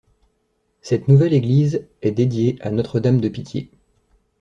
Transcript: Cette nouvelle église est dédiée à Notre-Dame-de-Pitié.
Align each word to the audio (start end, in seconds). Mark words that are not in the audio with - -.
Cette 0.81 1.07
nouvelle 1.07 1.31
église 1.35 1.85
est 2.01 2.09
dédiée 2.09 2.57
à 2.61 2.71
Notre-Dame-de-Pitié. 2.71 3.69